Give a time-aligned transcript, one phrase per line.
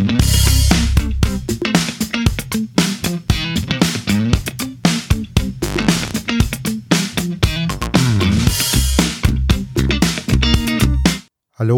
[0.00, 0.06] Hallo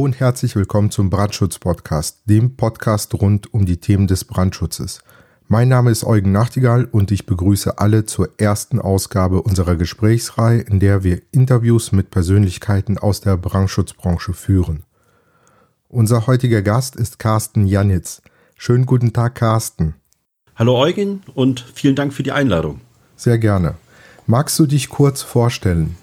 [0.01, 5.01] und herzlich willkommen zum Brandschutz-Podcast, dem Podcast rund um die Themen des Brandschutzes.
[5.49, 10.79] Mein Name ist Eugen Nachtigall und ich begrüße alle zur ersten Ausgabe unserer Gesprächsreihe, in
[10.79, 14.85] der wir Interviews mit Persönlichkeiten aus der Brandschutzbranche führen.
[15.93, 18.23] Unser heutiger Gast ist Carsten Janitz.
[18.57, 19.95] Schönen guten Tag, Carsten.
[20.57, 22.81] Hallo Eugen und vielen Dank für die Einladung.
[23.15, 23.75] Sehr gerne.
[24.27, 25.97] Magst du dich kurz vorstellen?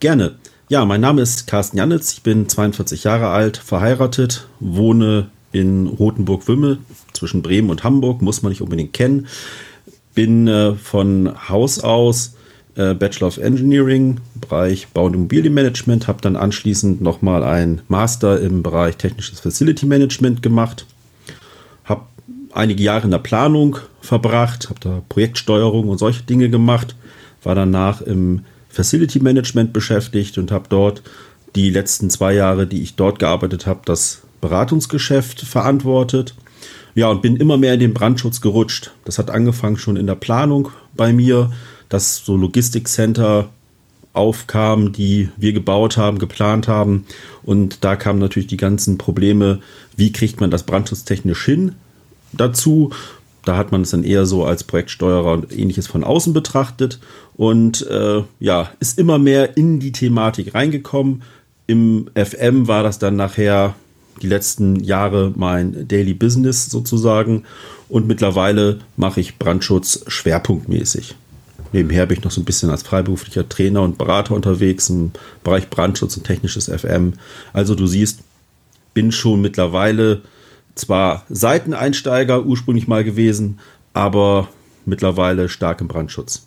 [0.00, 0.34] Gerne.
[0.68, 6.78] Ja, mein Name ist Carsten Jannitz, ich bin 42 Jahre alt, verheiratet, wohne in Rothenburg-Wümme
[7.12, 9.28] zwischen Bremen und Hamburg, muss man nicht unbedingt kennen.
[10.12, 12.34] Bin äh, von Haus aus
[12.76, 18.62] äh, Bachelor of Engineering, Bereich Bau- und Immobilienmanagement, habe dann anschließend nochmal ein Master im
[18.62, 20.86] Bereich Technisches Facility Management gemacht,
[21.84, 22.02] habe
[22.52, 26.96] einige Jahre in der Planung verbracht, habe da Projektsteuerung und solche Dinge gemacht,
[27.42, 31.02] war danach im Facility Management beschäftigt und habe dort
[31.54, 36.34] die letzten zwei Jahre, die ich dort gearbeitet habe, das Beratungsgeschäft verantwortet.
[36.94, 38.92] Ja, und bin immer mehr in den Brandschutz gerutscht.
[39.04, 41.50] Das hat angefangen schon in der Planung bei mir,
[41.92, 43.50] dass so Logistikcenter
[44.14, 47.04] aufkamen, die wir gebaut haben, geplant haben.
[47.42, 49.60] Und da kamen natürlich die ganzen Probleme,
[49.96, 51.74] wie kriegt man das brandschutztechnisch hin
[52.32, 52.90] dazu.
[53.44, 56.98] Da hat man es dann eher so als Projektsteuerer und ähnliches von außen betrachtet
[57.36, 61.22] und äh, ja, ist immer mehr in die Thematik reingekommen.
[61.66, 63.74] Im FM war das dann nachher
[64.20, 67.44] die letzten Jahre mein Daily Business sozusagen
[67.88, 71.16] und mittlerweile mache ich Brandschutz schwerpunktmäßig.
[71.72, 75.70] Nebenher bin ich noch so ein bisschen als freiberuflicher Trainer und Berater unterwegs im Bereich
[75.70, 77.14] Brandschutz und technisches FM.
[77.52, 78.20] Also du siehst,
[78.94, 80.22] bin schon mittlerweile
[80.74, 83.58] zwar Seiteneinsteiger ursprünglich mal gewesen,
[83.94, 84.48] aber
[84.84, 86.46] mittlerweile stark im Brandschutz.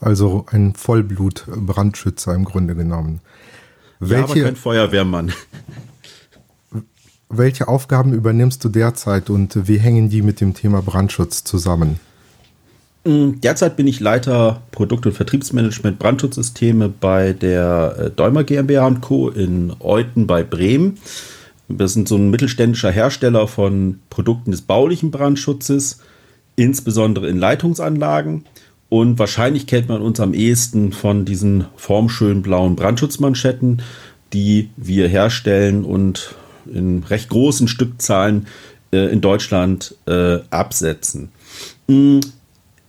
[0.00, 3.20] Also ein Vollblut-Brandschützer im Grunde genommen.
[4.00, 5.32] Welche, ja, aber kein Feuerwehrmann.
[7.28, 12.00] Welche Aufgaben übernimmst du derzeit und wie hängen die mit dem Thema Brandschutz zusammen?
[13.10, 19.30] Derzeit bin ich Leiter Produkt- und Vertriebsmanagement Brandschutzsysteme bei der äh, Däumer GmbH Co.
[19.30, 20.98] in Euten bei Bremen.
[21.68, 26.00] Wir sind so ein mittelständischer Hersteller von Produkten des baulichen Brandschutzes,
[26.56, 28.44] insbesondere in Leitungsanlagen.
[28.90, 33.80] Und wahrscheinlich kennt man uns am ehesten von diesen formschönen blauen Brandschutzmanschetten,
[34.34, 36.34] die wir herstellen und
[36.70, 38.48] in recht großen Stückzahlen
[38.92, 41.30] äh, in Deutschland äh, absetzen.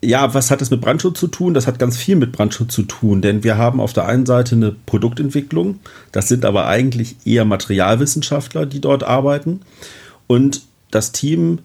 [0.02, 1.54] Ja, was hat das mit Brandschutz zu tun?
[1.54, 4.56] Das hat ganz viel mit Brandschutz zu tun, denn wir haben auf der einen Seite
[4.56, 5.80] eine Produktentwicklung,
[6.14, 9.60] das sind aber eigentlich eher Materialwissenschaftler, die dort arbeiten.
[10.28, 11.60] Und das Team,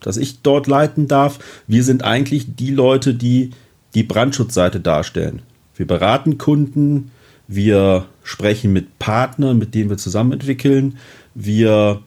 [0.00, 3.50] das ich dort leiten darf, wir sind eigentlich die Leute, die
[3.94, 5.40] die Brandschutzseite darstellen.
[5.74, 7.12] Wir beraten Kunden,
[7.48, 10.98] wir sprechen mit Partnern, mit denen wir zusammen entwickeln,
[11.34, 12.02] wir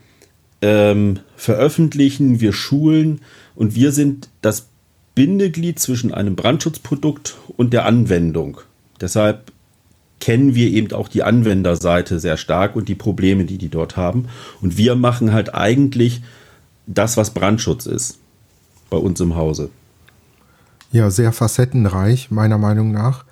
[0.61, 3.21] ähm, veröffentlichen, wir schulen
[3.55, 4.67] und wir sind das
[5.17, 8.59] Bindeglied zwischen einem Brandschutzprodukt und der Anwendung.
[9.01, 9.51] Deshalb
[10.19, 14.27] kennen wir eben auch die Anwenderseite sehr stark und die Probleme, die die dort haben.
[14.61, 16.21] Und wir machen halt eigentlich
[16.85, 18.19] das, was Brandschutz ist
[18.91, 19.71] bei uns im Hause.
[20.91, 23.25] Ja, sehr facettenreich, meiner Meinung nach.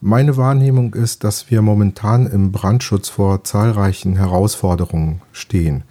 [0.00, 5.82] Meine Wahrnehmung ist, dass wir momentan im Brandschutz vor zahlreichen Herausforderungen stehen.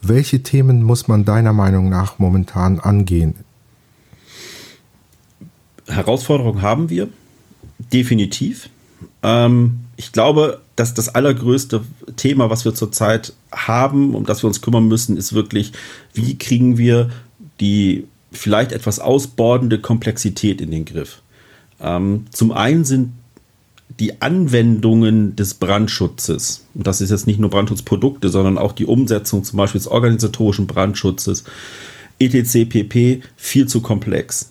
[0.00, 3.34] Welche Themen muss man deiner Meinung nach momentan angehen
[5.86, 7.08] Herausforderungen haben wir,
[7.92, 8.68] definitiv.
[9.22, 11.82] Ähm, ich glaube, dass das allergrößte
[12.16, 15.72] Thema, was wir zurzeit haben, um das wir uns kümmern müssen, ist wirklich,
[16.12, 17.10] wie kriegen wir
[17.60, 21.22] die vielleicht etwas ausbordende Komplexität in den Griff.
[21.80, 23.12] Ähm, zum einen sind
[23.98, 29.44] die Anwendungen des Brandschutzes, und das ist jetzt nicht nur Brandschutzprodukte, sondern auch die Umsetzung
[29.44, 31.44] zum Beispiel des organisatorischen Brandschutzes,
[32.18, 32.68] etc.
[32.68, 33.22] pp.
[33.36, 34.50] viel zu komplex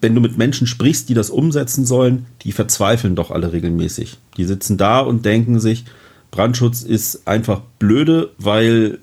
[0.00, 4.18] wenn du mit Menschen sprichst, die das umsetzen sollen, die verzweifeln doch alle regelmäßig.
[4.36, 5.84] Die sitzen da und denken sich,
[6.30, 8.98] Brandschutz ist einfach blöde, weil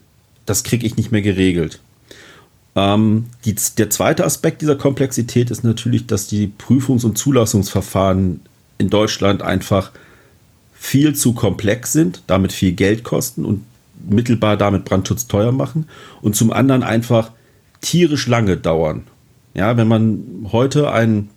[0.46, 1.80] das kriege ich nicht mehr geregelt.
[2.76, 8.42] Ähm, die, der zweite Aspekt dieser Komplexität ist natürlich, dass die Prüfungs- und Zulassungsverfahren
[8.78, 9.92] in Deutschland einfach
[10.74, 13.64] viel zu komplex sind, damit viel Geld kosten und
[14.08, 15.88] mittelbar damit Brandschutz teuer machen
[16.22, 17.32] und zum anderen einfach
[17.82, 19.04] tierisch lange dauern.
[19.54, 21.30] Ja, wenn man heute ein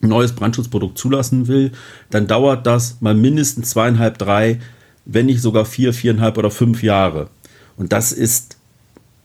[0.00, 1.72] neues Brandschutzprodukt zulassen will,
[2.10, 4.60] dann dauert das mal mindestens zweieinhalb, drei,
[5.04, 7.28] wenn nicht sogar vier, viereinhalb oder fünf Jahre.
[7.76, 8.56] Und das ist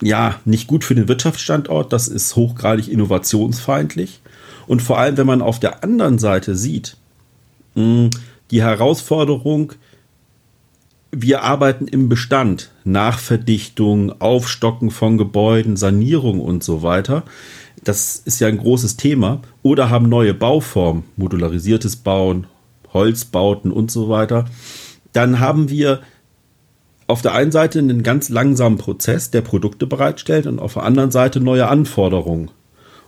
[0.02, 4.20] ja nicht gut für den Wirtschaftsstandort, das ist hochgradig innovationsfeindlich.
[4.66, 6.96] Und vor allem, wenn man auf der anderen Seite sieht,
[7.74, 8.10] mh,
[8.50, 9.72] die Herausforderung,
[11.22, 17.24] wir arbeiten im Bestand, Nachverdichtung, Aufstocken von Gebäuden, Sanierung und so weiter.
[17.82, 19.40] Das ist ja ein großes Thema.
[19.62, 22.46] Oder haben neue Bauformen, modularisiertes Bauen,
[22.92, 24.44] Holzbauten und so weiter.
[25.12, 26.00] Dann haben wir
[27.06, 31.10] auf der einen Seite einen ganz langsamen Prozess, der Produkte bereitstellt und auf der anderen
[31.10, 32.50] Seite neue Anforderungen.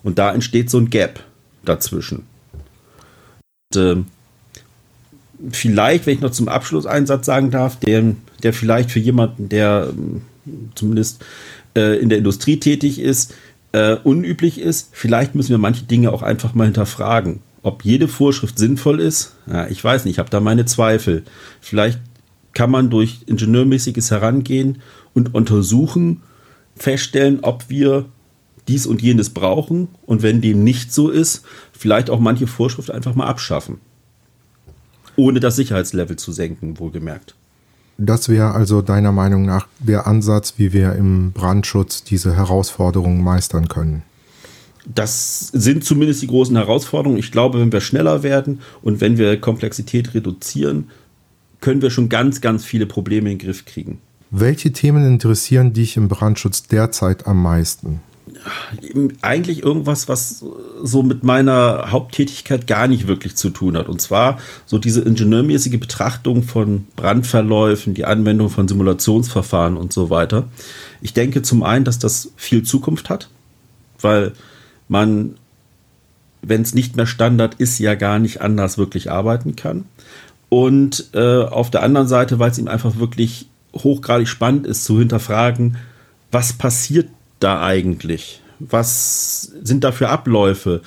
[0.02, 1.20] Und da entsteht so ein Gap
[1.64, 2.26] dazwischen.
[3.75, 3.96] Und, äh,
[5.50, 9.49] vielleicht, wenn ich noch zum Abschluss einen Satz sagen darf, der, der vielleicht für jemanden,
[9.49, 9.93] der
[10.46, 11.25] äh, zumindest
[11.76, 13.35] äh, in der Industrie tätig ist,
[13.73, 17.40] äh, unüblich ist, vielleicht müssen wir manche Dinge auch einfach mal hinterfragen.
[17.62, 21.25] Ob jede Vorschrift sinnvoll ist, ja, ich weiß nicht, ich habe da meine Zweifel.
[21.61, 22.00] Vielleicht
[22.55, 24.79] kann man durch ingenieurmäßiges Herangehen
[25.12, 26.23] und untersuchen,
[26.76, 28.06] feststellen, ob wir
[28.69, 31.43] dies und jenes brauchen und wenn dem nicht so ist,
[31.73, 33.81] vielleicht auch manche Vorschrift einfach mal abschaffen.
[35.18, 37.34] Ohne das Sicherheitslevel zu senken, wohlgemerkt.
[37.98, 43.66] Das wäre also deiner Meinung nach der Ansatz, wie wir im Brandschutz diese Herausforderungen meistern
[43.66, 44.04] können.
[44.86, 47.18] Das sind zumindest die großen Herausforderungen.
[47.18, 50.88] Ich glaube, wenn wir schneller werden und wenn wir Komplexität reduzieren,
[51.60, 53.98] können wir schon ganz, ganz viele Probleme in den Griff kriegen.
[54.30, 58.00] Welche Themen interessieren dich im Brandschutz derzeit am meisten?
[59.23, 60.44] Eigentlich irgendwas, was
[60.82, 63.88] so mit meiner Haupttätigkeit gar nicht wirklich zu tun hat.
[63.88, 70.44] Und zwar so diese ingenieurmäßige Betrachtung von Brandverläufen, die Anwendung von Simulationsverfahren und so weiter.
[71.00, 73.29] Ich denke zum einen, dass das viel Zukunft hat,
[74.00, 74.32] weil
[74.88, 75.35] man,
[76.43, 79.85] wenn es nicht mehr Standard ist, ja gar nicht anders wirklich arbeiten kann.
[80.49, 84.99] Und äh, auf der anderen Seite, weil es ihm einfach wirklich hochgradig spannend ist zu
[84.99, 85.76] hinterfragen,
[86.31, 87.08] was passiert
[87.40, 88.43] da eigentlich?
[88.58, 90.82] Was sind da für Abläufe?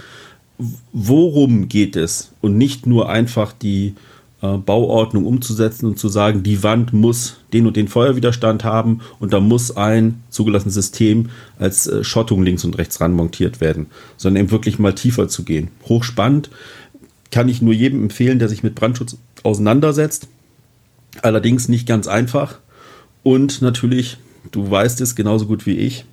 [0.91, 2.31] Worum geht es?
[2.41, 3.95] Und nicht nur einfach die
[4.41, 9.33] äh, Bauordnung umzusetzen und zu sagen, die Wand muss den und den Feuerwiderstand haben und
[9.33, 13.87] da muss ein zugelassenes System als äh, Schottung links und rechts ran montiert werden,
[14.17, 15.69] sondern eben wirklich mal tiefer zu gehen.
[15.87, 16.49] Hochspannend.
[17.31, 20.27] Kann ich nur jedem empfehlen, der sich mit Brandschutz auseinandersetzt.
[21.21, 22.57] Allerdings nicht ganz einfach.
[23.23, 24.17] Und natürlich,
[24.51, 26.05] du weißt es genauso gut wie ich,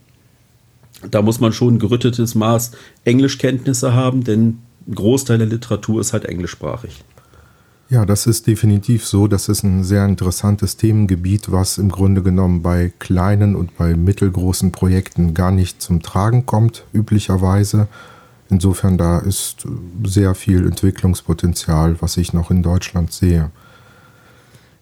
[1.10, 2.72] da muss man schon ein gerüttetes Maß
[3.04, 7.04] Englischkenntnisse haben, denn ein Großteil der Literatur ist halt englischsprachig.
[7.90, 9.28] Ja, das ist definitiv so.
[9.28, 14.72] Das ist ein sehr interessantes Themengebiet, was im Grunde genommen bei kleinen und bei mittelgroßen
[14.72, 17.88] Projekten gar nicht zum Tragen kommt, üblicherweise.
[18.50, 19.66] Insofern da ist
[20.04, 23.50] sehr viel Entwicklungspotenzial, was ich noch in Deutschland sehe.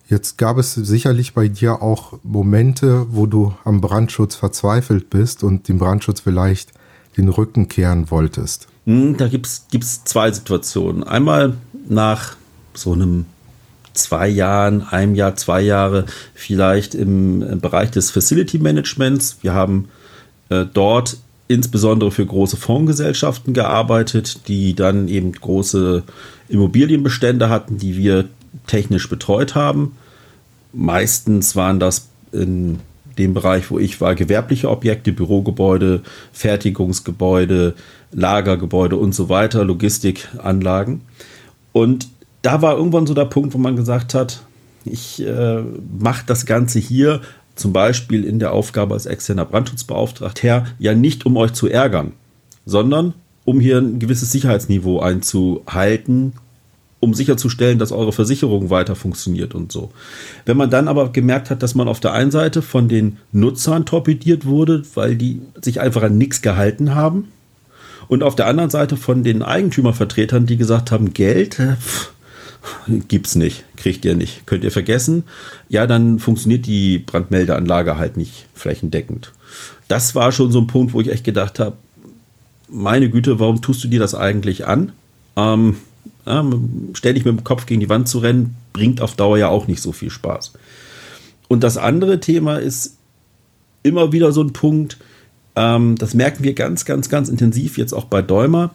[0.08, 5.68] Jetzt gab es sicherlich bei dir auch Momente, wo du am Brandschutz verzweifelt bist und
[5.68, 6.70] dem Brandschutz vielleicht
[7.16, 8.68] den Rücken kehren wolltest.
[8.84, 11.02] Hm, da gibt es zwei Situationen.
[11.02, 11.54] Einmal
[11.88, 12.36] nach
[12.74, 13.26] so einem
[13.94, 16.04] zwei Jahren, einem Jahr, zwei Jahre
[16.34, 19.38] vielleicht im Bereich des Facility Managements.
[19.42, 19.88] Wir haben
[20.50, 21.16] äh, dort
[21.48, 26.02] insbesondere für große Fondsgesellschaften gearbeitet, die dann eben große
[26.48, 28.28] Immobilienbestände hatten, die wir
[28.66, 29.96] technisch betreut haben.
[30.72, 32.80] Meistens waren das in
[33.18, 37.74] dem Bereich, wo ich war, gewerbliche Objekte, Bürogebäude, Fertigungsgebäude,
[38.12, 41.00] Lagergebäude und so weiter, Logistikanlagen.
[41.72, 42.08] Und
[42.42, 44.42] da war irgendwann so der Punkt, wo man gesagt hat,
[44.84, 45.62] ich äh,
[45.98, 47.20] mache das Ganze hier
[47.56, 52.12] zum Beispiel in der Aufgabe als externer Brandschutzbeauftragter ja nicht um euch zu ärgern,
[52.66, 56.34] sondern um hier ein gewisses Sicherheitsniveau einzuhalten,
[57.00, 59.90] um sicherzustellen, dass eure Versicherung weiter funktioniert und so.
[60.44, 63.84] Wenn man dann aber gemerkt hat, dass man auf der einen Seite von den Nutzern
[63.84, 67.28] torpediert wurde, weil die sich einfach an nichts gehalten haben,
[68.08, 72.12] und auf der anderen Seite von den Eigentümervertretern, die gesagt haben, Geld äh, pff,
[73.08, 75.24] gibt's nicht, kriegt ihr nicht, könnt ihr vergessen,
[75.68, 79.32] ja, dann funktioniert die Brandmeldeanlage halt nicht flächendeckend.
[79.88, 81.76] Das war schon so ein Punkt, wo ich echt gedacht habe,
[82.68, 84.92] meine Güte, warum tust du dir das eigentlich an?
[85.36, 85.76] Ähm,
[86.26, 86.44] ja,
[86.94, 89.80] ständig mit dem Kopf gegen die Wand zu rennen, bringt auf Dauer ja auch nicht
[89.80, 90.52] so viel Spaß.
[91.48, 92.96] Und das andere Thema ist
[93.82, 94.98] immer wieder so ein Punkt,
[95.54, 98.70] ähm, das merken wir ganz, ganz, ganz intensiv jetzt auch bei Däumer.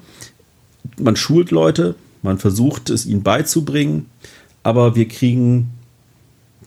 [0.98, 4.08] Man schult Leute, man versucht es ihnen beizubringen,
[4.64, 5.72] aber wir kriegen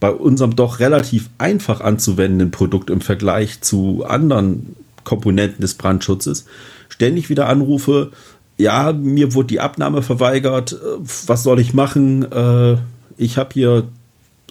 [0.00, 6.44] bei unserem doch relativ einfach anzuwendenden Produkt im Vergleich zu anderen Komponenten des Brandschutzes
[6.88, 8.12] ständig wieder Anrufe,
[8.56, 10.76] ja, mir wurde die Abnahme verweigert,
[11.26, 12.30] was soll ich machen?
[12.30, 12.76] Äh,
[13.16, 13.88] ich habe hier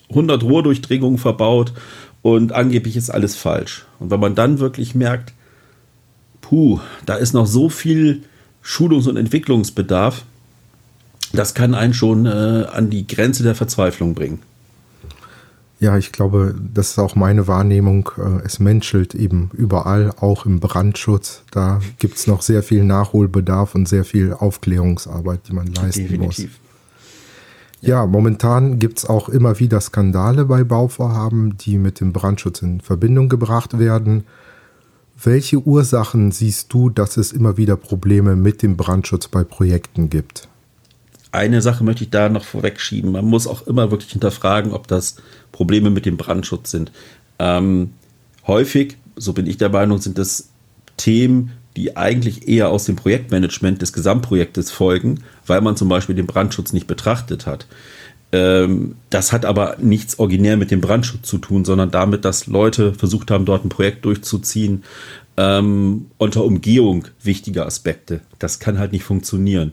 [0.10, 1.74] 100 Rohrdurchdringungen verbaut
[2.22, 3.86] und angeblich ist alles falsch.
[4.00, 5.34] Und wenn man dann wirklich merkt,
[6.42, 8.24] puh, da ist noch so viel
[8.62, 10.24] Schulungs- und Entwicklungsbedarf,
[11.34, 14.40] das kann einen schon äh, an die Grenze der Verzweiflung bringen.
[15.84, 18.10] Ja, ich glaube, das ist auch meine Wahrnehmung.
[18.18, 21.44] Äh, es menschelt eben überall, auch im Brandschutz.
[21.52, 26.52] Da gibt es noch sehr viel Nachholbedarf und sehr viel Aufklärungsarbeit, die man leisten Definitiv.
[26.52, 26.60] muss.
[27.82, 32.80] Ja, momentan gibt es auch immer wieder Skandale bei Bauvorhaben, die mit dem Brandschutz in
[32.80, 34.24] Verbindung gebracht werden.
[35.22, 40.48] Welche Ursachen siehst du, dass es immer wieder Probleme mit dem Brandschutz bei Projekten gibt?
[41.34, 43.12] Eine Sache möchte ich da noch vorwegschieben.
[43.12, 45.16] Man muss auch immer wirklich hinterfragen, ob das
[45.52, 46.92] Probleme mit dem Brandschutz sind.
[47.40, 47.94] Ähm,
[48.46, 50.50] häufig, so bin ich der Meinung, sind das
[50.96, 56.28] Themen, die eigentlich eher aus dem Projektmanagement des Gesamtprojektes folgen, weil man zum Beispiel den
[56.28, 57.66] Brandschutz nicht betrachtet hat.
[58.32, 62.94] Ähm, das hat aber nichts originär mit dem Brandschutz zu tun, sondern damit, dass Leute
[62.94, 64.84] versucht haben, dort ein Projekt durchzuziehen
[65.38, 68.22] ähm, unter Umgehung wichtiger Aspekte.
[68.38, 69.72] Das kann halt nicht funktionieren.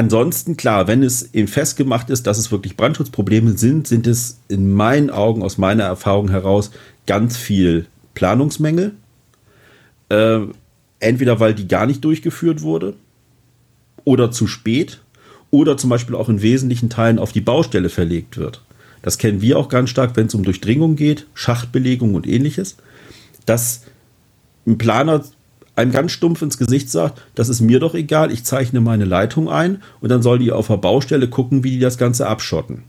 [0.00, 4.72] Ansonsten, klar, wenn es eben festgemacht ist, dass es wirklich Brandschutzprobleme sind, sind es in
[4.72, 6.70] meinen Augen, aus meiner Erfahrung heraus,
[7.06, 8.92] ganz viel Planungsmängel.
[10.08, 10.40] Äh,
[11.00, 12.94] entweder weil die gar nicht durchgeführt wurde
[14.04, 15.02] oder zu spät
[15.50, 18.62] oder zum Beispiel auch in wesentlichen Teilen auf die Baustelle verlegt wird.
[19.02, 22.78] Das kennen wir auch ganz stark, wenn es um Durchdringung geht, Schachtbelegung und ähnliches,
[23.44, 23.82] dass
[24.66, 25.24] ein Planer
[25.76, 29.48] einem ganz stumpf ins Gesicht sagt, das ist mir doch egal, ich zeichne meine Leitung
[29.48, 32.82] ein und dann soll die auf der Baustelle gucken, wie die das Ganze abschotten.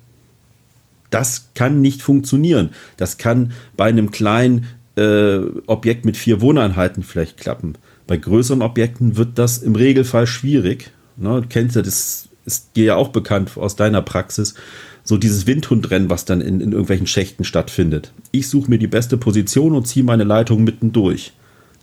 [1.10, 2.70] Das kann nicht funktionieren.
[2.98, 7.76] Das kann bei einem kleinen äh, Objekt mit vier Wohneinheiten vielleicht klappen.
[8.08, 10.92] Bei größeren Objekten wird das im Regelfall schwierig.
[11.18, 14.56] Ne, du kennst ja, das ist dir ja auch bekannt aus deiner Praxis,
[15.04, 18.12] so dieses Windhundrennen, was dann in, in irgendwelchen Schächten stattfindet.
[18.32, 21.34] Ich suche mir die beste Position und ziehe meine Leitung mitten durch.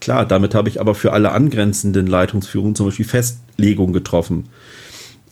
[0.00, 4.48] Klar, damit habe ich aber für alle angrenzenden Leitungsführungen zum Beispiel Festlegungen getroffen.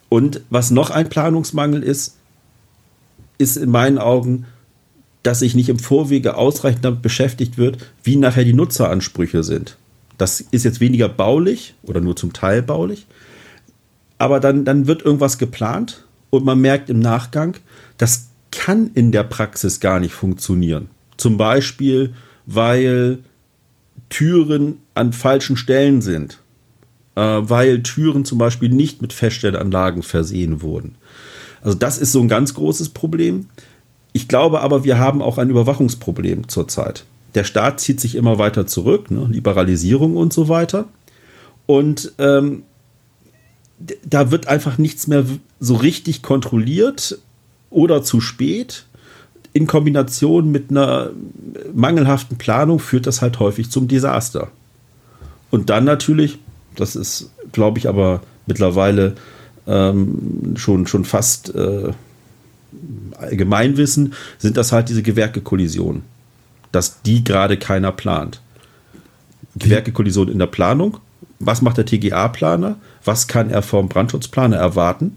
[0.09, 2.17] Und was noch ein Planungsmangel ist,
[3.39, 4.47] ist in meinen Augen,
[5.23, 9.77] dass sich nicht im Vorwege ausreichend damit beschäftigt wird, wie nachher die Nutzeransprüche sind.
[10.19, 13.07] Das ist jetzt weniger baulich oder nur zum Teil baulich,
[14.19, 17.57] aber dann, dann wird irgendwas geplant und man merkt im Nachgang,
[17.99, 20.89] das kann in der Praxis gar nicht funktionieren.
[21.17, 22.15] Zum Beispiel,
[22.47, 23.19] weil
[24.09, 26.39] Türen an falschen Stellen sind,
[27.15, 30.97] äh, weil Türen zum Beispiel nicht mit Feststellanlagen versehen wurden.
[31.63, 33.49] Also das ist so ein ganz großes Problem.
[34.13, 37.05] Ich glaube aber, wir haben auch ein Überwachungsproblem zurzeit.
[37.35, 39.29] Der Staat zieht sich immer weiter zurück, ne?
[39.31, 40.89] Liberalisierung und so weiter.
[41.67, 42.63] Und ähm,
[44.05, 45.27] da wird einfach nichts mehr
[45.61, 47.19] so richtig kontrolliert
[47.69, 48.87] oder zu spät
[49.57, 51.11] in Kombination mit einer
[51.75, 54.49] mangelhaften Planung führt das halt häufig zum Desaster.
[55.51, 56.39] Und dann natürlich,
[56.75, 59.15] das ist, glaube ich, aber mittlerweile
[59.67, 61.91] ähm, schon, schon fast äh,
[63.17, 66.03] Allgemeinwissen, sind das halt diese Gewerkekollisionen.
[66.71, 68.43] Dass die gerade keiner plant.
[69.55, 70.99] Gewerkekollision in der Planung.
[71.39, 72.77] Was macht der TGA-Planer?
[73.07, 75.17] Was kann er vom Brandschutzplaner erwarten?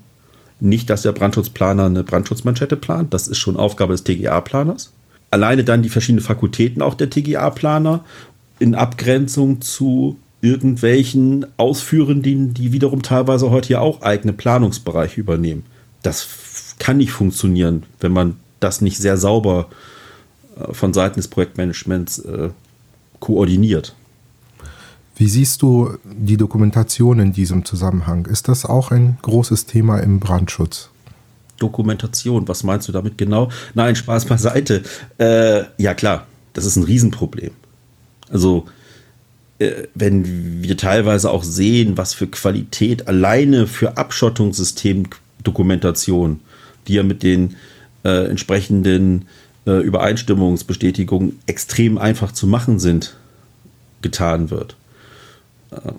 [0.60, 4.92] Nicht, dass der Brandschutzplaner eine Brandschutzmanschette plant, das ist schon Aufgabe des TGA-Planers.
[5.32, 8.04] Alleine dann die verschiedenen Fakultäten auch der TGA-Planer
[8.60, 15.66] in Abgrenzung zu irgendwelchen Ausführenden, die wiederum teilweise heute ja auch eigene Planungsbereiche übernehmen.
[16.02, 16.28] Das
[16.80, 19.68] kann nicht funktionieren, wenn man das nicht sehr sauber
[20.58, 22.50] äh, von Seiten des Projektmanagements äh,
[23.20, 23.96] koordiniert.
[25.20, 28.26] Wie siehst du die Dokumentation in diesem Zusammenhang?
[28.26, 30.92] Ist das auch ein großes Thema im Brandschutz?
[31.58, 33.50] Dokumentation, was meinst du damit genau?
[33.74, 34.82] Nein, Spaß beiseite.
[35.18, 37.52] Äh, ja klar, das ist ein Riesenproblem.
[38.30, 38.64] Also
[39.58, 46.40] äh, wenn wir teilweise auch sehen, was für Qualität alleine für Abschottungssystemdokumentation,
[46.88, 47.58] die ja mit den
[48.06, 49.26] äh, entsprechenden
[49.68, 53.18] äh, Übereinstimmungsbestätigungen extrem einfach zu machen sind,
[54.02, 54.78] getan wird.
[55.72, 55.96] Ähm,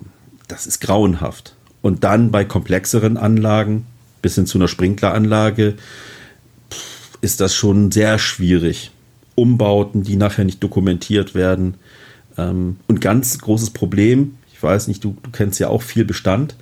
[0.47, 1.55] das ist grauenhaft.
[1.81, 3.85] Und dann bei komplexeren Anlagen,
[4.21, 5.75] bis hin zu einer Sprinkleranlage,
[7.21, 8.91] ist das schon sehr schwierig.
[9.35, 11.75] Umbauten, die nachher nicht dokumentiert werden.
[12.37, 16.55] Ähm, und ganz großes Problem, ich weiß nicht, du, du kennst ja auch viel Bestand,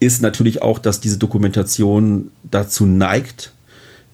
[0.00, 3.52] ist natürlich auch, dass diese Dokumentation dazu neigt,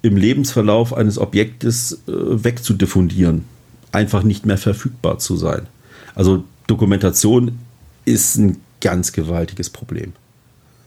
[0.02, 3.44] im Lebensverlauf eines Objektes äh, wegzudiffundieren,
[3.92, 5.66] einfach nicht mehr verfügbar zu sein.
[6.14, 7.58] Also Dokumentation
[8.06, 10.14] ist ein ganz gewaltiges Problem.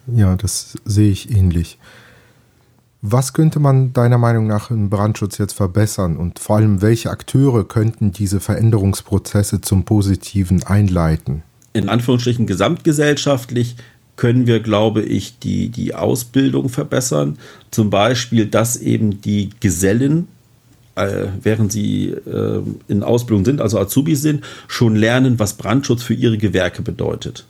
[0.07, 1.77] Ja, das sehe ich ähnlich.
[3.01, 7.65] Was könnte man deiner Meinung nach im Brandschutz jetzt verbessern und vor allem welche Akteure
[7.65, 11.43] könnten diese Veränderungsprozesse zum Positiven einleiten?
[11.71, 13.77] In Anführungsstrichen gesamtgesellschaftlich
[14.17, 17.37] können wir, glaube ich, die, die Ausbildung verbessern.
[17.71, 20.27] Zum Beispiel, dass eben die Gesellen,
[20.99, 26.13] äh, während sie äh, in Ausbildung sind, also Azubis sind, schon lernen, was Brandschutz für
[26.13, 27.45] ihre Gewerke bedeutet.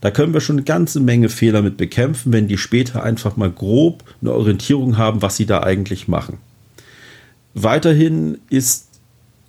[0.00, 3.50] Da können wir schon eine ganze Menge Fehler mit bekämpfen, wenn die später einfach mal
[3.50, 6.38] grob eine Orientierung haben, was sie da eigentlich machen.
[7.54, 8.88] Weiterhin ist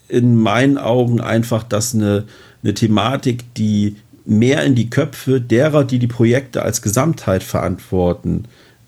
[0.07, 2.23] in meinen Augen einfach das eine,
[2.63, 8.45] eine Thematik, die mehr in die Köpfe derer, die die Projekte als Gesamtheit verantworten,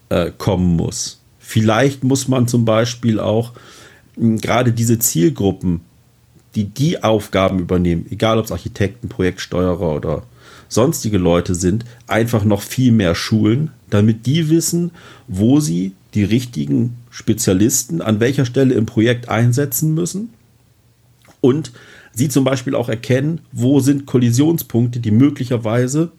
[0.09, 1.21] äh, kommen muss.
[1.39, 3.53] Vielleicht muss man zum Beispiel auch
[4.15, 5.81] gerade diese Zielgruppen,
[6.55, 10.23] die die Aufgaben übernehmen, egal ob es Architekten, Projektsteuerer oder
[10.67, 14.91] sonstige Leute sind, einfach noch viel mehr schulen, damit die wissen,
[15.27, 20.29] wo sie die richtigen Spezialisten an welcher Stelle im Projekt einsetzen müssen
[21.41, 21.71] und
[22.13, 26.11] sie zum Beispiel auch erkennen, wo sind Kollisionspunkte, die möglicherweise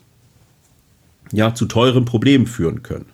[1.33, 3.07] ja zu teuren Problemen führen können.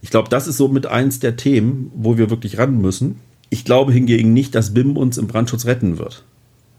[0.00, 3.16] Ich glaube, das ist so mit eins der Themen, wo wir wirklich ran müssen.
[3.50, 6.24] Ich glaube hingegen nicht, dass BIM uns im Brandschutz retten wird,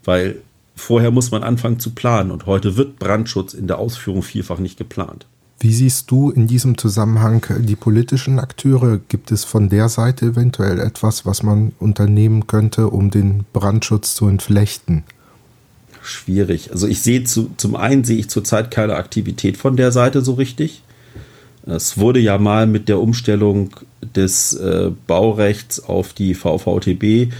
[0.04, 0.36] weil
[0.76, 4.78] vorher muss man anfangen zu planen und heute wird Brandschutz in der Ausführung vielfach nicht
[4.78, 5.26] geplant.
[5.62, 8.98] Wie siehst du in diesem Zusammenhang die politischen Akteure?
[9.08, 14.26] Gibt es von der Seite eventuell etwas, was man unternehmen könnte, um den Brandschutz zu
[14.26, 15.04] entflechten?
[16.00, 16.72] Schwierig.
[16.72, 20.32] Also ich sehe zu, zum einen sehe ich zurzeit keine Aktivität von der Seite so
[20.32, 20.82] richtig.
[21.66, 23.70] Es wurde ja mal mit der Umstellung
[24.14, 27.32] des äh, Baurechts auf die VVTB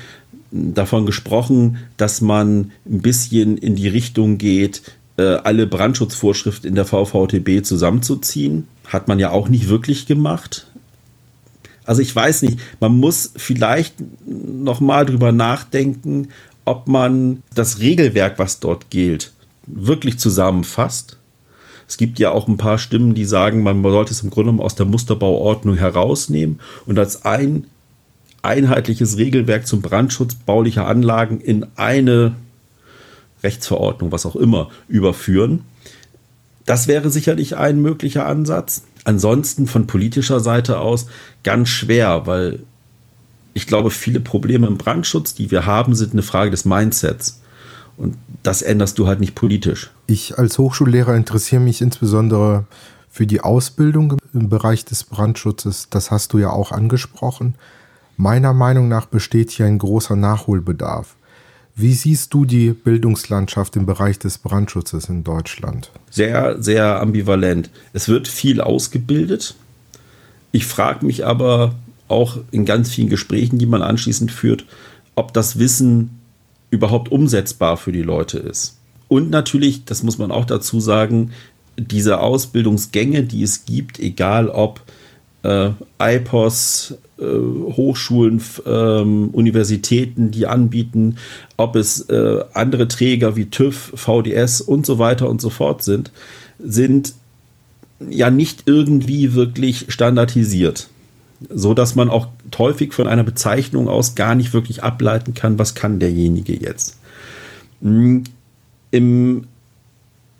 [0.50, 4.82] davon gesprochen, dass man ein bisschen in die Richtung geht,
[5.16, 8.66] äh, alle Brandschutzvorschriften in der VVTB zusammenzuziehen.
[8.86, 10.66] Hat man ja auch nicht wirklich gemacht.
[11.84, 13.94] Also ich weiß nicht, man muss vielleicht
[14.26, 16.28] noch mal drüber nachdenken,
[16.64, 19.32] ob man das Regelwerk, was dort gilt,
[19.66, 21.16] wirklich zusammenfasst.
[21.90, 24.64] Es gibt ja auch ein paar Stimmen, die sagen, man sollte es im Grunde genommen
[24.64, 27.66] aus der Musterbauordnung herausnehmen und als ein
[28.42, 32.36] einheitliches Regelwerk zum Brandschutz baulicher Anlagen in eine
[33.42, 35.64] Rechtsverordnung, was auch immer, überführen.
[36.64, 38.84] Das wäre sicherlich ein möglicher Ansatz.
[39.02, 41.08] Ansonsten von politischer Seite aus
[41.42, 42.60] ganz schwer, weil
[43.52, 47.40] ich glaube, viele Probleme im Brandschutz, die wir haben, sind eine Frage des Mindsets.
[47.96, 49.90] Und das änderst du halt nicht politisch.
[50.10, 52.64] Ich als Hochschullehrer interessiere mich insbesondere
[53.08, 55.86] für die Ausbildung im Bereich des Brandschutzes.
[55.88, 57.54] Das hast du ja auch angesprochen.
[58.16, 61.14] Meiner Meinung nach besteht hier ein großer Nachholbedarf.
[61.76, 65.92] Wie siehst du die Bildungslandschaft im Bereich des Brandschutzes in Deutschland?
[66.10, 67.70] Sehr, sehr ambivalent.
[67.92, 69.54] Es wird viel ausgebildet.
[70.50, 71.76] Ich frage mich aber
[72.08, 74.64] auch in ganz vielen Gesprächen, die man anschließend führt,
[75.14, 76.18] ob das Wissen
[76.70, 78.79] überhaupt umsetzbar für die Leute ist.
[79.10, 81.32] Und natürlich, das muss man auch dazu sagen,
[81.76, 84.80] diese Ausbildungsgänge, die es gibt, egal ob
[85.42, 85.70] äh,
[86.00, 91.16] IPOS, äh, Hochschulen, ähm, Universitäten, die anbieten,
[91.56, 96.12] ob es äh, andere Träger wie TÜV, VDS und so weiter und so fort sind,
[96.60, 97.14] sind
[98.08, 100.86] ja nicht irgendwie wirklich standardisiert.
[101.52, 105.74] So dass man auch häufig von einer Bezeichnung aus gar nicht wirklich ableiten kann, was
[105.74, 106.96] kann derjenige jetzt.
[108.90, 109.46] Im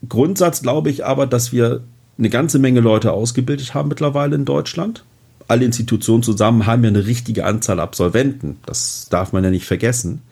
[0.09, 1.83] Grundsatz glaube ich aber, dass wir
[2.19, 5.05] eine ganze Menge Leute ausgebildet haben mittlerweile in Deutschland.
[5.49, 8.59] Alle Institutionen zusammen haben ja eine richtige Anzahl Absolventen.
[8.67, 10.23] Das darf man ja nicht vergessen.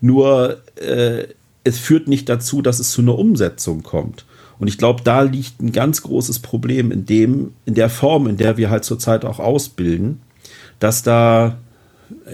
[0.00, 1.28] Nur äh,
[1.64, 4.24] es führt nicht dazu, dass es zu einer Umsetzung kommt.
[4.58, 8.36] Und ich glaube, da liegt ein ganz großes Problem in dem, in der Form, in
[8.36, 10.20] der wir halt zurzeit auch ausbilden,
[10.80, 11.58] dass da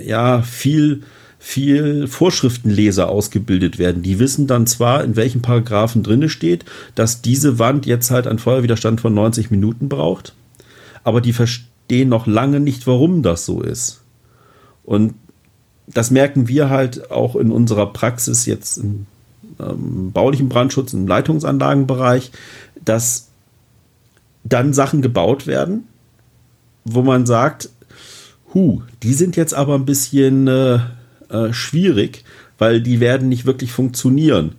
[0.03, 1.03] ja viel
[1.47, 4.03] viel Vorschriftenleser ausgebildet werden.
[4.03, 8.39] Die wissen dann zwar, in welchen Paragraphen drinne steht, dass diese Wand jetzt halt einen
[8.39, 10.33] Feuerwiderstand von 90 Minuten braucht,
[11.05, 14.01] aber die verstehen noch lange nicht, warum das so ist.
[14.85, 15.13] Und
[15.87, 19.05] das merken wir halt auch in unserer Praxis jetzt im
[19.61, 22.31] ähm, baulichen Brandschutz, im Leitungsanlagenbereich,
[22.83, 23.29] dass
[24.45, 25.85] dann Sachen gebaut werden,
[26.87, 27.69] wo man sagt,
[28.55, 30.79] hu, die sind jetzt aber ein bisschen äh,
[31.35, 32.25] äh, schwierig,
[32.59, 34.55] weil die werden nicht wirklich funktionieren.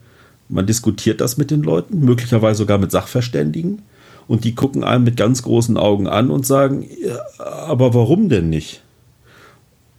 [0.49, 3.81] Man diskutiert das mit den Leuten, möglicherweise sogar mit Sachverständigen,
[4.27, 8.49] und die gucken einem mit ganz großen Augen an und sagen, ja, aber warum denn
[8.49, 8.81] nicht?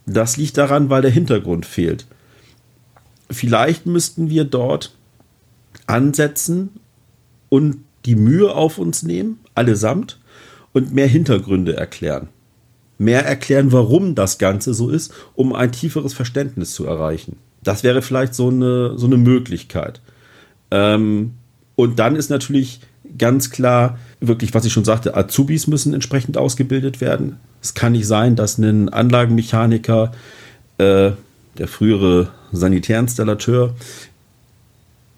[0.05, 2.05] Das liegt daran, weil der Hintergrund fehlt.
[3.31, 4.95] Vielleicht müssten wir dort
[5.85, 6.71] ansetzen
[7.49, 10.19] und die Mühe auf uns nehmen, allesamt,
[10.73, 12.27] und mehr Hintergründe erklären.
[12.97, 17.37] Mehr erklären, warum das Ganze so ist, um ein tieferes Verständnis zu erreichen.
[17.63, 20.01] Das wäre vielleicht so eine, so eine Möglichkeit.
[20.71, 21.33] Ähm,
[21.75, 22.79] und dann ist natürlich
[23.17, 27.37] ganz klar, wirklich, was ich schon sagte, Azubis müssen entsprechend ausgebildet werden.
[27.61, 30.11] Es kann nicht sein, dass ein Anlagenmechaniker,
[30.77, 31.11] äh,
[31.57, 33.75] der frühere Sanitärinstallateur,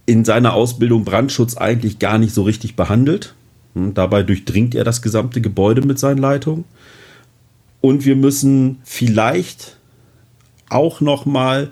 [0.06, 3.36] in seiner Ausbildung Brandschutz eigentlich gar nicht so richtig behandelt.
[3.76, 6.66] Hm, dabei durchdringt er das gesamte Gebäude mit seinen Leitungen.
[7.82, 9.78] Und wir müssen vielleicht
[10.70, 11.70] auch noch mal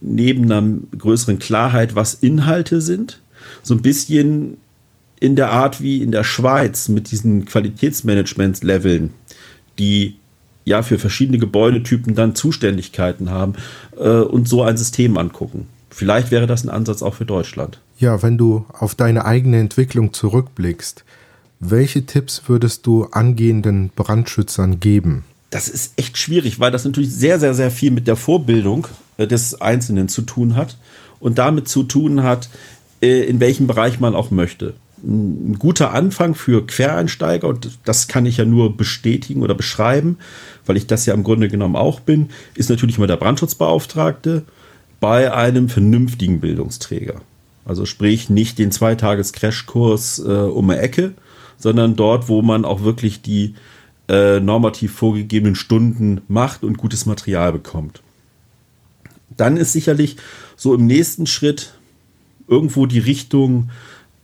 [0.00, 3.20] neben einer größeren Klarheit, was Inhalte sind,
[3.62, 4.56] so ein bisschen
[5.20, 9.10] in der Art wie in der Schweiz mit diesen Qualitätsmanagement-Leveln,
[9.78, 10.16] die
[10.64, 13.54] ja für verschiedene Gebäudetypen dann Zuständigkeiten haben
[13.98, 15.66] äh, und so ein System angucken.
[15.90, 17.80] Vielleicht wäre das ein Ansatz auch für Deutschland.
[17.98, 21.04] Ja, wenn du auf deine eigene Entwicklung zurückblickst,
[21.58, 25.24] welche Tipps würdest du angehenden Brandschützern geben?
[25.50, 28.86] Das ist echt schwierig, weil das natürlich sehr, sehr, sehr viel mit der Vorbildung
[29.18, 30.78] äh, des Einzelnen zu tun hat
[31.18, 32.48] und damit zu tun hat,
[33.02, 34.74] äh, in welchem Bereich man auch möchte.
[35.02, 40.18] Ein guter Anfang für Quereinsteiger, und das kann ich ja nur bestätigen oder beschreiben,
[40.66, 44.44] weil ich das ja im Grunde genommen auch bin, ist natürlich mal der Brandschutzbeauftragte
[45.00, 47.22] bei einem vernünftigen Bildungsträger.
[47.64, 51.12] Also sprich nicht den Zweitages-Crashkurs äh, um eine Ecke,
[51.56, 53.54] sondern dort, wo man auch wirklich die
[54.10, 58.02] äh, normativ vorgegebenen Stunden macht und gutes Material bekommt.
[59.36, 60.16] Dann ist sicherlich
[60.56, 61.74] so im nächsten Schritt
[62.48, 63.70] irgendwo die Richtung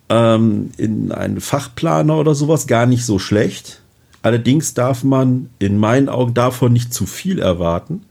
[0.09, 3.81] ähm, in einen Fachplaner oder sowas gar nicht so schlecht.
[4.23, 8.03] Allerdings darf man in meinen Augen davon nicht zu viel erwarten,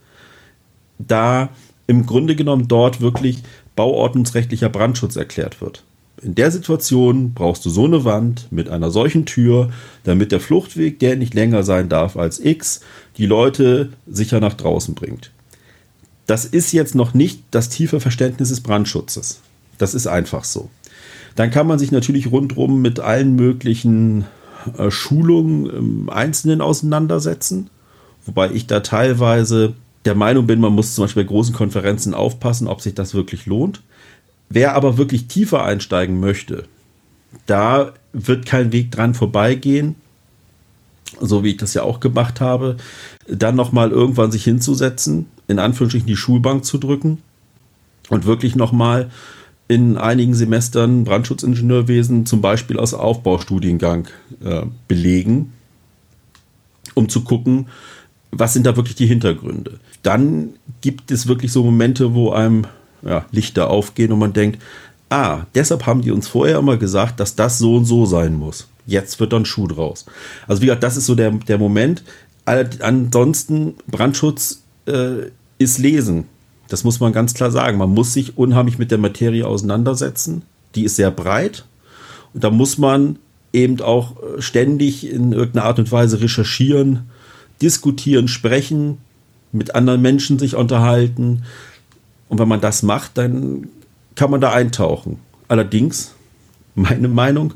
[0.97, 1.49] da
[1.87, 3.43] im Grunde genommen dort wirklich
[3.75, 5.83] bauordnungsrechtlicher Brandschutz erklärt wird.
[6.21, 9.69] In der Situation brauchst du so eine Wand mit einer solchen Tür,
[10.03, 12.81] damit der Fluchtweg, der nicht länger sein darf als X,
[13.17, 15.31] die Leute sicher nach draußen bringt.
[16.25, 19.41] Das ist jetzt noch nicht das tiefe Verständnis des Brandschutzes.
[19.77, 20.69] Das ist einfach so.
[21.35, 24.25] Dann kann man sich natürlich rundherum mit allen möglichen
[24.77, 27.69] äh, Schulungen im Einzelnen auseinandersetzen.
[28.25, 29.73] Wobei ich da teilweise
[30.05, 33.45] der Meinung bin, man muss zum Beispiel bei großen Konferenzen aufpassen, ob sich das wirklich
[33.45, 33.81] lohnt.
[34.49, 36.65] Wer aber wirklich tiefer einsteigen möchte,
[37.45, 39.95] da wird kein Weg dran vorbeigehen,
[41.19, 42.77] so wie ich das ja auch gemacht habe,
[43.27, 47.19] dann nochmal irgendwann sich hinzusetzen, in Anführungsstrichen die Schulbank zu drücken
[48.09, 49.09] und wirklich nochmal
[49.67, 54.07] in einigen Semestern Brandschutzingenieurwesen zum Beispiel aus Aufbaustudiengang
[54.43, 55.53] äh, belegen,
[56.93, 57.67] um zu gucken,
[58.31, 59.79] was sind da wirklich die Hintergründe.
[60.03, 62.67] Dann gibt es wirklich so Momente, wo einem
[63.05, 64.61] ja, Lichter aufgehen und man denkt,
[65.09, 68.67] ah, deshalb haben die uns vorher immer gesagt, dass das so und so sein muss.
[68.85, 70.05] Jetzt wird dann Schuh draus.
[70.47, 72.03] Also wie gesagt, das ist so der, der Moment.
[72.45, 76.25] Ansonsten, Brandschutz äh, ist Lesen.
[76.67, 77.77] Das muss man ganz klar sagen.
[77.77, 80.43] Man muss sich unheimlich mit der Materie auseinandersetzen.
[80.75, 81.65] Die ist sehr breit.
[82.33, 83.17] Und da muss man
[83.53, 87.09] eben auch äh, ständig in irgendeiner Art und Weise recherchieren,
[87.61, 88.97] diskutieren, sprechen,
[89.51, 91.43] mit anderen Menschen sich unterhalten.
[92.29, 93.67] Und wenn man das macht, dann
[94.15, 95.19] kann man da eintauchen.
[95.47, 96.13] Allerdings,
[96.75, 97.53] meine Meinung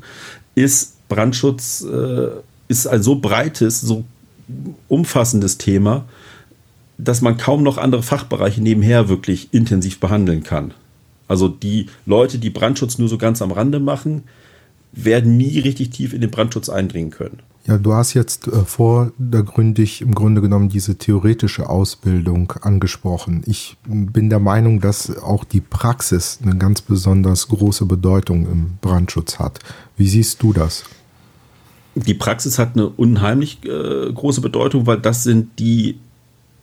[0.54, 2.28] ist, Brandschutz äh,
[2.68, 4.04] ist ein so breites, so
[4.88, 6.04] umfassendes Thema,
[6.98, 10.74] dass man kaum noch andere Fachbereiche nebenher wirklich intensiv behandeln kann.
[11.28, 14.24] Also die Leute, die Brandschutz nur so ganz am Rande machen,
[14.92, 17.38] werden nie richtig tief in den Brandschutz eindringen können.
[17.70, 23.44] Ja, du hast jetzt äh, vordergründig im Grunde genommen diese theoretische Ausbildung angesprochen.
[23.46, 29.38] Ich bin der Meinung, dass auch die Praxis eine ganz besonders große Bedeutung im Brandschutz
[29.38, 29.60] hat.
[29.96, 30.82] Wie siehst du das?
[31.94, 35.96] Die Praxis hat eine unheimlich äh, große Bedeutung, weil das sind die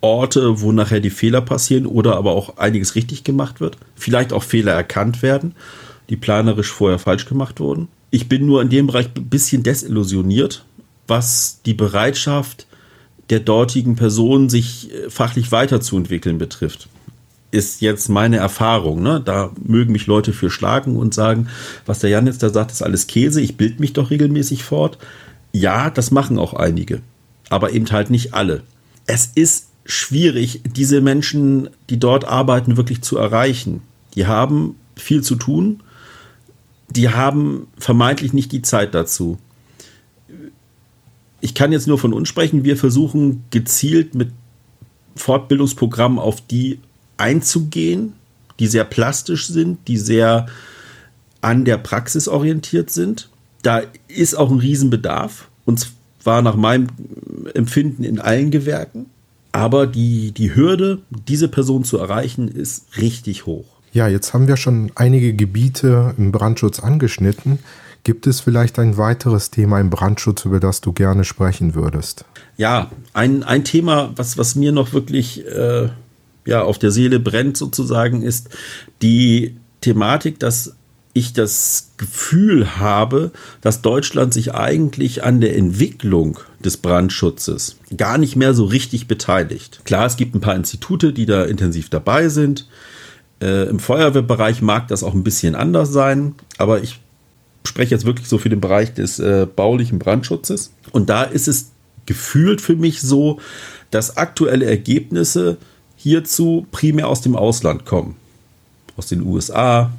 [0.01, 3.77] Orte, wo nachher die Fehler passieren oder aber auch einiges richtig gemacht wird.
[3.95, 5.55] Vielleicht auch Fehler erkannt werden,
[6.09, 7.87] die planerisch vorher falsch gemacht wurden.
[8.11, 10.65] Ich bin nur in dem Bereich ein bisschen desillusioniert,
[11.07, 12.67] was die Bereitschaft
[13.29, 16.87] der dortigen Person, sich äh, fachlich weiterzuentwickeln betrifft.
[17.51, 19.01] Ist jetzt meine Erfahrung.
[19.01, 19.21] Ne?
[19.23, 21.47] Da mögen mich Leute für schlagen und sagen,
[21.85, 24.97] was der Jan jetzt da sagt, ist alles Käse, ich bild mich doch regelmäßig fort.
[25.53, 27.01] Ja, das machen auch einige,
[27.49, 28.63] aber eben halt nicht alle.
[29.05, 33.81] Es ist schwierig, diese Menschen, die dort arbeiten, wirklich zu erreichen.
[34.15, 35.81] Die haben viel zu tun,
[36.89, 39.37] die haben vermeintlich nicht die Zeit dazu.
[41.41, 42.63] Ich kann jetzt nur von uns sprechen.
[42.63, 44.31] Wir versuchen gezielt mit
[45.15, 46.79] Fortbildungsprogrammen auf die
[47.17, 48.13] einzugehen,
[48.59, 50.47] die sehr plastisch sind, die sehr
[51.41, 53.29] an der Praxis orientiert sind.
[53.61, 55.49] Da ist auch ein Riesenbedarf.
[55.65, 55.91] Und
[56.27, 56.87] war nach meinem
[57.55, 59.07] Empfinden in allen Gewerken.
[59.51, 63.65] Aber die, die Hürde, diese Person zu erreichen, ist richtig hoch.
[63.93, 67.57] Ja, jetzt haben wir schon einige Gebiete im Brandschutz angeschnitten.
[68.07, 72.23] Gibt es vielleicht ein weiteres Thema im Brandschutz, über das du gerne sprechen würdest?
[72.55, 75.89] Ja, ein, ein Thema, was, was mir noch wirklich äh,
[76.45, 78.47] ja, auf der Seele brennt, sozusagen, ist
[79.01, 80.77] die Thematik, dass
[81.11, 88.37] ich das Gefühl habe, dass Deutschland sich eigentlich an der Entwicklung des Brandschutzes gar nicht
[88.37, 89.81] mehr so richtig beteiligt.
[89.83, 92.69] Klar, es gibt ein paar Institute, die da intensiv dabei sind.
[93.41, 97.01] Äh, Im Feuerwehrbereich mag das auch ein bisschen anders sein, aber ich
[97.67, 100.71] spreche jetzt wirklich so für den Bereich des äh, baulichen Brandschutzes.
[100.91, 101.71] Und da ist es
[102.05, 103.39] gefühlt für mich so,
[103.91, 105.57] dass aktuelle Ergebnisse
[105.95, 108.15] hierzu primär aus dem Ausland kommen.
[108.95, 109.91] Aus den USA,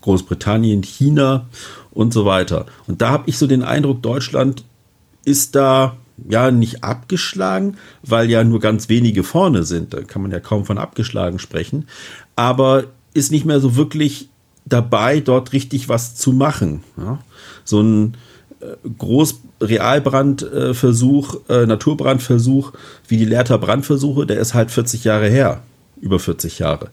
[0.00, 1.46] Großbritannien, China
[1.90, 2.66] und so weiter.
[2.86, 4.64] Und da habe ich so den Eindruck, Deutschland
[5.24, 5.96] ist da
[6.28, 9.94] ja nicht abgeschlagen, weil ja nur ganz wenige vorne sind.
[9.94, 11.88] Da kann man ja kaum von abgeschlagen sprechen.
[12.36, 12.84] Aber
[13.14, 14.28] ist nicht mehr so wirklich
[14.64, 16.82] dabei, dort richtig was zu machen.
[16.96, 17.18] Ja?
[17.64, 18.16] So ein
[18.60, 22.72] äh, Groß-Realbrandversuch, äh, Naturbrandversuch
[23.08, 25.62] wie die Lehrter Brandversuche, der ist halt 40 Jahre her.
[26.00, 26.90] Über 40 Jahre.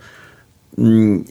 [0.75, 1.25] Hm,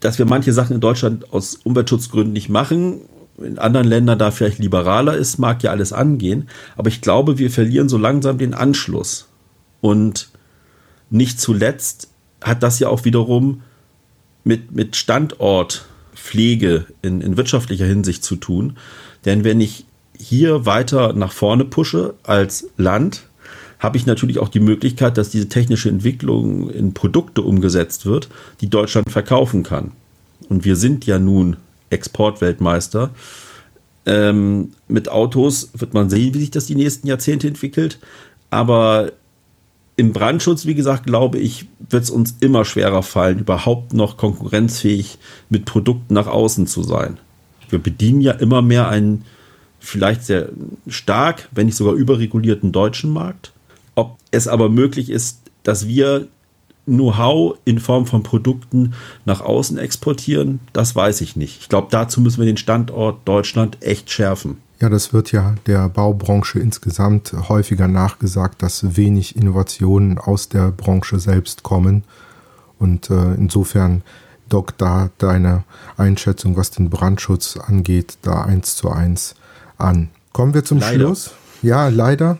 [0.00, 3.02] dass wir manche Sachen in Deutschland aus Umweltschutzgründen nicht machen,
[3.38, 6.48] in anderen Ländern da vielleicht liberaler ist, mag ja alles angehen.
[6.76, 9.28] Aber ich glaube, wir verlieren so langsam den Anschluss.
[9.80, 10.30] Und
[11.10, 12.08] nicht zuletzt
[12.42, 13.62] hat das ja auch wiederum
[14.44, 18.76] mit, mit Standortpflege in, in wirtschaftlicher Hinsicht zu tun.
[19.24, 19.84] Denn wenn ich
[20.18, 23.22] hier weiter nach vorne pushe als Land,
[23.78, 28.28] habe ich natürlich auch die Möglichkeit, dass diese technische Entwicklung in Produkte umgesetzt wird,
[28.60, 29.92] die Deutschland verkaufen kann.
[30.48, 31.56] Und wir sind ja nun
[31.88, 33.10] Exportweltmeister.
[34.06, 37.98] Ähm, mit Autos wird man sehen, wie sich das die nächsten Jahrzehnte entwickelt.
[38.50, 39.12] Aber
[40.00, 45.18] im Brandschutz, wie gesagt, glaube ich, wird es uns immer schwerer fallen, überhaupt noch konkurrenzfähig
[45.50, 47.18] mit Produkten nach außen zu sein.
[47.68, 49.26] Wir bedienen ja immer mehr einen
[49.78, 50.48] vielleicht sehr
[50.88, 53.52] stark, wenn nicht sogar überregulierten deutschen Markt.
[53.94, 56.28] Ob es aber möglich ist, dass wir
[56.86, 58.94] Know-how in Form von Produkten
[59.26, 61.60] nach außen exportieren, das weiß ich nicht.
[61.60, 64.56] Ich glaube, dazu müssen wir den Standort Deutschland echt schärfen.
[64.80, 71.18] Ja, das wird ja der Baubranche insgesamt häufiger nachgesagt, dass wenig Innovationen aus der Branche
[71.18, 72.04] selbst kommen.
[72.78, 74.02] Und äh, insofern
[74.48, 75.64] dockt da deine
[75.98, 79.34] Einschätzung, was den Brandschutz angeht, da eins zu eins
[79.76, 80.08] an.
[80.32, 80.98] Kommen wir zum leider.
[80.98, 81.30] Schluss.
[81.60, 82.38] Ja, leider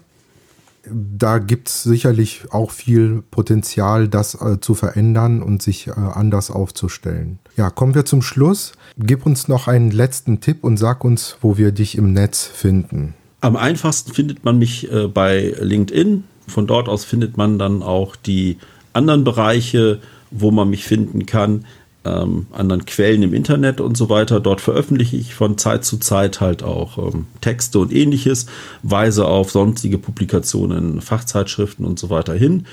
[0.92, 6.50] da gibt es sicherlich auch viel Potenzial, das äh, zu verändern und sich äh, anders
[6.50, 7.38] aufzustellen.
[7.56, 8.72] Ja, kommen wir zum Schluss.
[8.98, 13.14] Gib uns noch einen letzten Tipp und sag uns, wo wir dich im Netz finden.
[13.40, 16.24] Am einfachsten findet man mich äh, bei LinkedIn.
[16.46, 18.58] Von dort aus findet man dann auch die
[18.92, 20.00] anderen Bereiche,
[20.30, 21.64] wo man mich finden kann
[22.04, 24.40] ähm, anderen Quellen im Internet und so weiter.
[24.40, 28.46] Dort veröffentliche ich von Zeit zu Zeit halt auch ähm, Texte und ähnliches,
[28.82, 32.66] weise auf sonstige Publikationen, Fachzeitschriften und so weiter hin.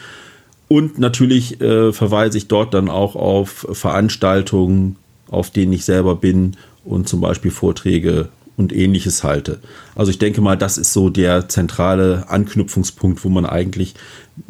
[0.69, 4.97] Und natürlich äh, verweise ich dort dann auch auf Veranstaltungen,
[5.29, 9.59] auf denen ich selber bin und zum Beispiel Vorträge und ähnliches halte.
[9.95, 13.93] Also ich denke mal, das ist so der zentrale Anknüpfungspunkt, wo man eigentlich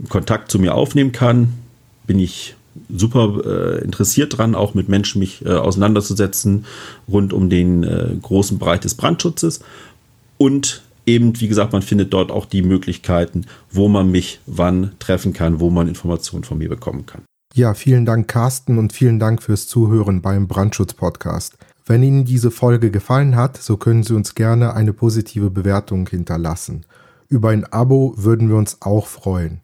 [0.07, 1.53] Kontakt zu mir aufnehmen kann.
[2.05, 2.55] Bin ich
[2.89, 6.65] super äh, interessiert dran, auch mit Menschen mich äh, auseinanderzusetzen
[7.12, 9.62] rund um den äh, großen Bereich des Brandschutzes.
[10.38, 15.34] Und eben, wie gesagt, man findet dort auch die Möglichkeiten, wo man mich wann treffen
[15.34, 17.23] kann, wo man Informationen von mir bekommen kann.
[17.54, 21.58] Ja, vielen Dank, Carsten, und vielen Dank fürs Zuhören beim Brandschutz-Podcast.
[21.86, 26.86] Wenn Ihnen diese Folge gefallen hat, so können Sie uns gerne eine positive Bewertung hinterlassen.
[27.30, 29.62] Über ein Abo würden wir uns auch freuen.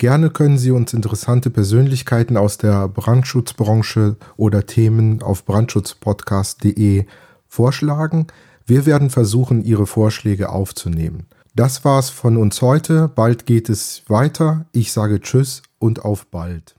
[0.00, 7.04] Gerne können Sie uns interessante Persönlichkeiten aus der Brandschutzbranche oder Themen auf brandschutzpodcast.de
[7.46, 8.26] vorschlagen.
[8.64, 11.26] Wir werden versuchen, Ihre Vorschläge aufzunehmen.
[11.54, 13.08] Das war's von uns heute.
[13.08, 14.64] Bald geht es weiter.
[14.72, 16.76] Ich sage Tschüss und auf bald.